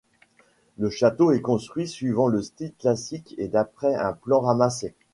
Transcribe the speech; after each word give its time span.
Le 0.79 0.89
château 0.89 1.31
est 1.31 1.41
construit 1.41 1.87
suivant 1.87 2.25
le 2.27 2.41
style 2.41 2.73
classique 2.73 3.35
et 3.37 3.47
d'après 3.47 3.93
un 3.93 4.13
plan 4.13 4.39
ramassé. 4.39 4.95